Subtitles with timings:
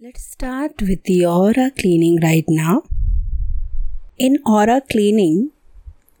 [0.00, 2.84] Let's start with the aura cleaning right now.
[4.16, 5.50] In aura cleaning,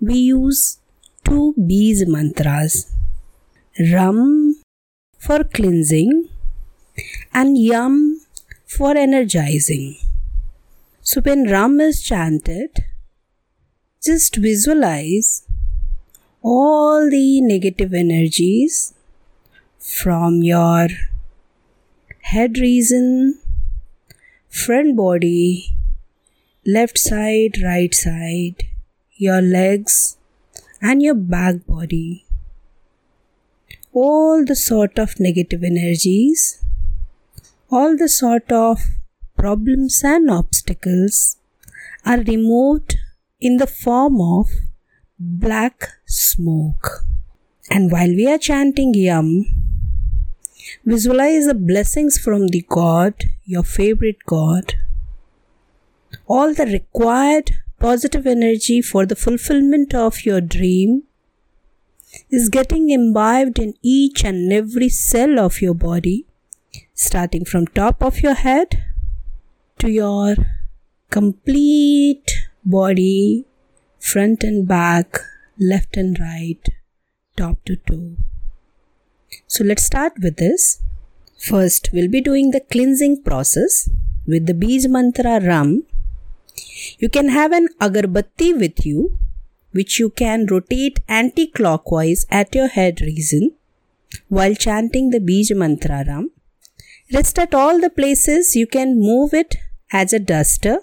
[0.00, 0.80] we use
[1.24, 2.90] two Bij mantras
[3.78, 4.56] Ram
[5.16, 6.28] for cleansing
[7.32, 8.20] and Yam
[8.66, 9.96] for energizing.
[11.00, 12.84] So, when Ram is chanted,
[14.02, 15.46] just visualize
[16.42, 18.94] all the negative energies
[19.78, 20.88] from your
[22.22, 23.38] head region
[24.64, 25.74] front body,
[26.66, 28.64] left side, right side,
[29.16, 30.16] your legs,
[30.80, 32.24] and your back body.
[33.92, 36.64] All the sort of negative energies,
[37.70, 38.80] all the sort of
[39.36, 41.36] problems and obstacles
[42.04, 42.96] are removed
[43.40, 44.48] in the form of
[45.18, 47.04] black smoke.
[47.70, 49.57] And while we are chanting Yam,
[50.84, 53.14] Visualize the blessings from the God,
[53.44, 54.74] your favorite God.
[56.26, 61.04] All the required positive energy for the fulfillment of your dream
[62.30, 66.26] is getting imbibed in each and every cell of your body,
[66.94, 68.82] starting from top of your head
[69.78, 70.34] to your
[71.10, 72.32] complete
[72.64, 73.46] body,
[73.98, 75.18] front and back,
[75.58, 76.68] left and right,
[77.36, 78.16] top to toe.
[79.50, 80.82] So let's start with this.
[81.38, 83.88] First, we'll be doing the cleansing process
[84.26, 85.84] with the Bij Mantra Ram.
[86.98, 89.18] You can have an agarbatti with you,
[89.72, 93.54] which you can rotate anti-clockwise at your head region
[94.28, 96.30] while chanting the Bij Mantra Ram.
[97.10, 99.56] Rest at all the places you can move it
[99.90, 100.80] as a duster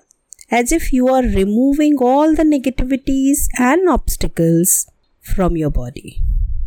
[0.50, 4.88] as if you are removing all the negativities and obstacles
[5.22, 6.24] from your body.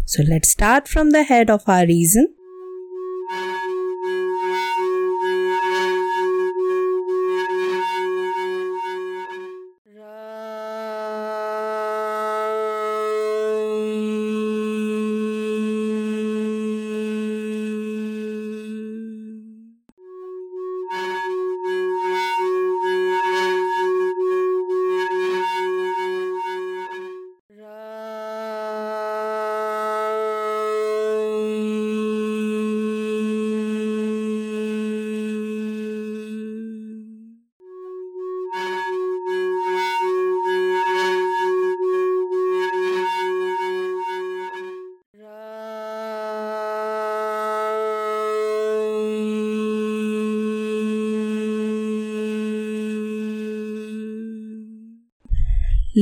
[0.08, 2.34] So let's start from the head of our reason.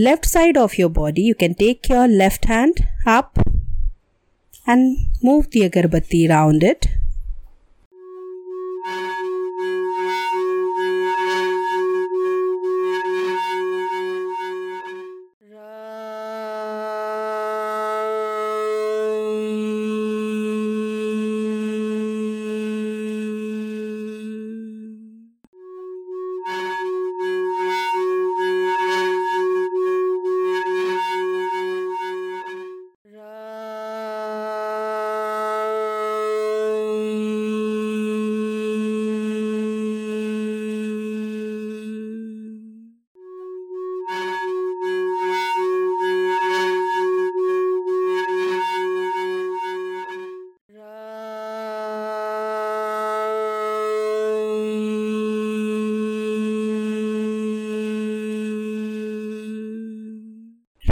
[0.05, 3.39] Left side of your body, you can take your left hand up
[4.67, 6.87] and move the agarbatti around it.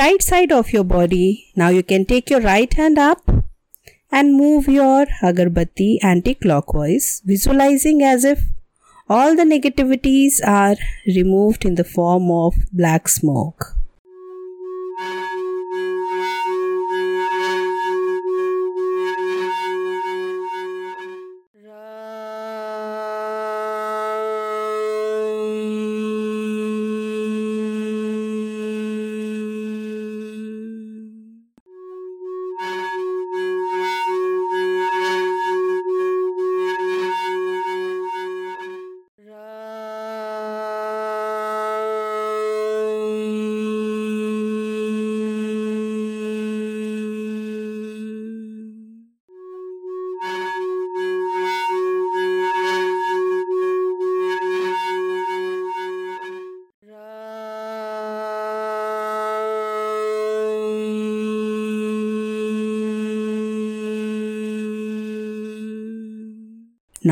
[0.05, 1.51] Right side of your body.
[1.57, 3.31] Now you can take your right hand up
[4.11, 8.43] and move your agarbatti anti-clockwise, visualizing as if
[9.09, 10.77] all the negativities are
[11.07, 13.74] removed in the form of black smoke.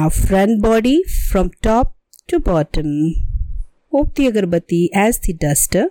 [0.03, 1.95] Now front body from top
[2.27, 2.89] to bottom.
[3.93, 5.91] Move the agarbatti as the duster.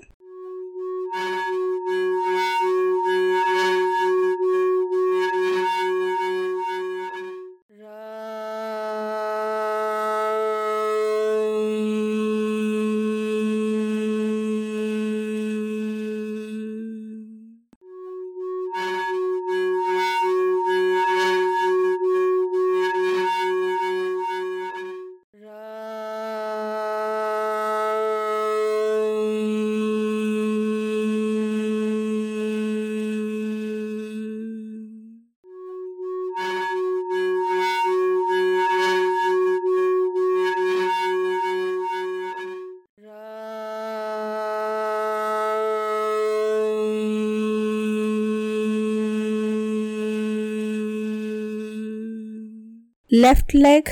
[53.12, 53.90] Left leg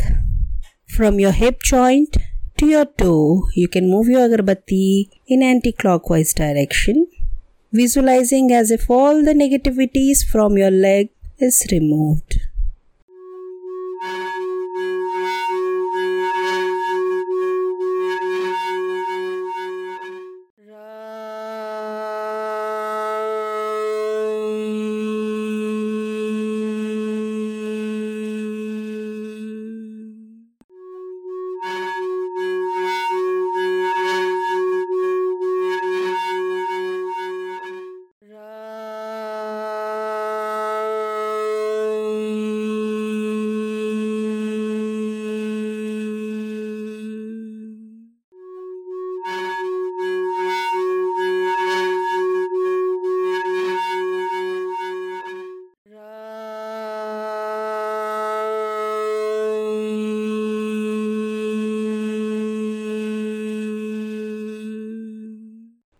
[0.88, 2.16] from your hip joint
[2.58, 3.44] to your toe.
[3.54, 7.06] You can move your agarbatti in anti-clockwise direction,
[7.74, 12.40] visualizing as if all the negativities from your leg is removed.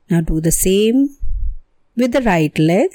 [0.10, 1.10] Now do the same
[1.96, 2.90] with the right leg.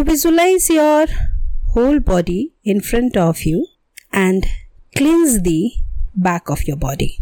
[0.00, 1.08] Now visualize your
[1.72, 3.66] whole body in front of you
[4.10, 4.46] and
[4.96, 5.72] cleanse the
[6.14, 7.19] back of your body.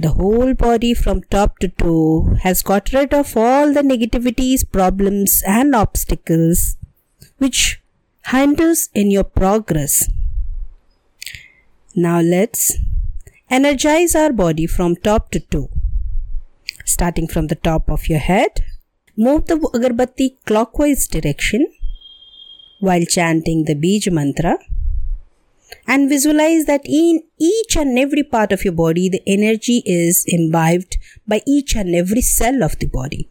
[0.00, 5.42] The whole body from top to toe has got rid of all the negativities, problems
[5.44, 6.76] and obstacles
[7.38, 7.80] which
[8.26, 10.08] hinders in your progress.
[11.96, 12.74] Now let's
[13.50, 15.70] energize our body from top to toe.
[16.84, 18.62] Starting from the top of your head,
[19.16, 21.66] move the agarbatti clockwise direction
[22.78, 24.58] while chanting the Bij mantra
[25.88, 30.98] and visualize that in each and every part of your body, the energy is imbibed
[31.26, 33.28] by each and every cell of the body.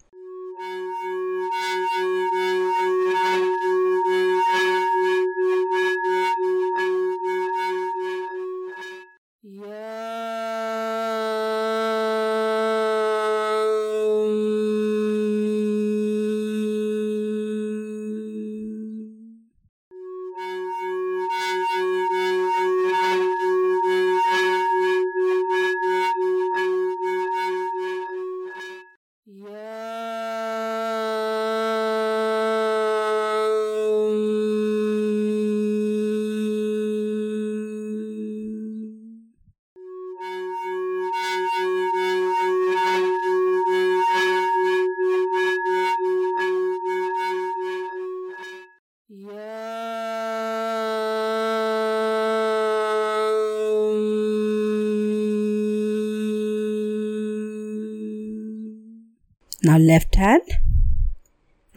[59.79, 60.41] Left hand.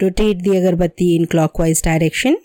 [0.01, 2.37] Rotate the agarbatti in clockwise direction.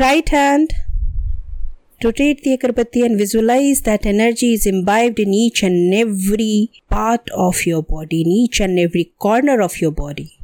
[0.00, 0.72] Right hand.
[2.02, 7.64] Rotate the agarbatti and visualize that energy is imbibed in each and every part of
[7.64, 10.40] your body, in each and every corner of your body.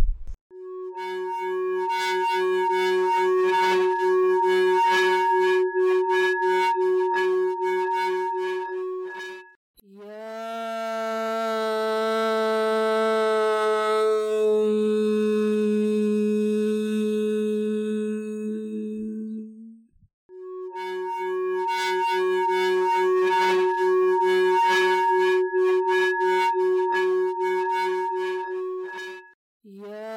[29.78, 30.09] Yeah.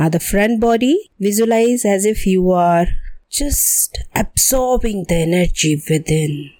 [0.00, 2.86] Now, the front body, visualize as if you are
[3.30, 6.52] just absorbing the energy within.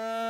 [0.00, 0.29] Uh...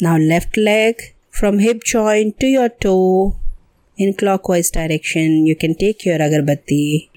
[0.00, 3.34] Now left leg from hip joint to your toe
[3.96, 5.44] in clockwise direction.
[5.44, 7.08] You can take your agarbatti.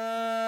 [0.00, 0.39] Uh...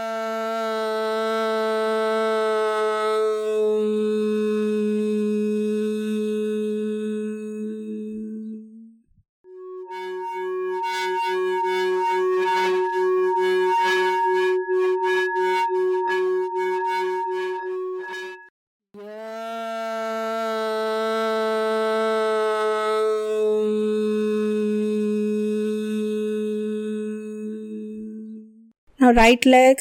[29.13, 29.77] Now, right leg,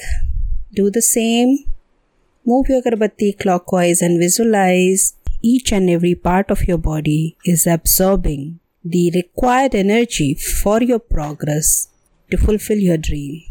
[0.73, 1.59] do the same.
[2.45, 8.59] Move your agarbatti clockwise and visualize each and every part of your body is absorbing
[8.83, 11.87] the required energy for your progress
[12.29, 13.50] to fulfill your dream.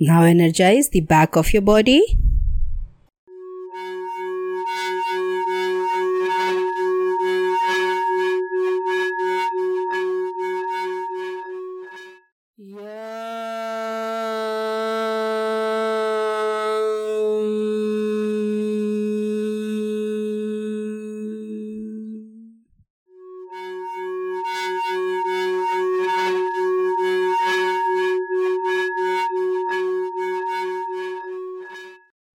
[0.00, 2.02] Now energize the back of your body.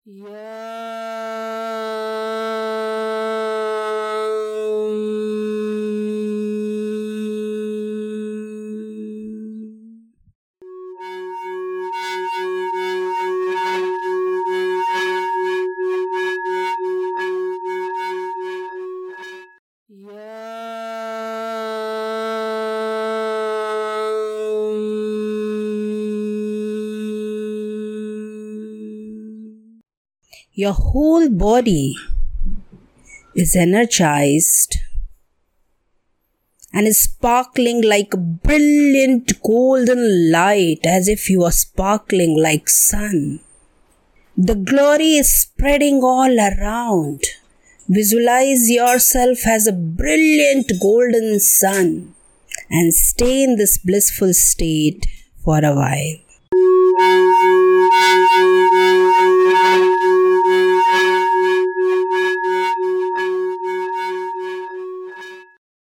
[0.05, 0.44] Yeah.
[30.57, 31.97] Your whole body
[33.35, 34.77] is energized
[36.71, 43.41] and is sparkling like a brilliant golden light as if you are sparkling like sun.
[44.37, 47.25] The glory is spreading all around.
[47.89, 52.15] Visualize yourself as a brilliant golden sun
[52.69, 55.05] and stay in this blissful state
[55.43, 56.24] for a while.